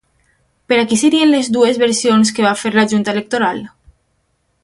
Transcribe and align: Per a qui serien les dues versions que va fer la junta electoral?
Per 0.71 0.77
a 0.83 0.85
qui 0.93 0.97
serien 1.01 1.33
les 1.33 1.49
dues 1.57 1.77
versions 1.83 2.33
que 2.39 2.47
va 2.47 2.55
fer 2.63 2.73
la 2.77 2.87
junta 2.95 3.17
electoral? 3.17 3.61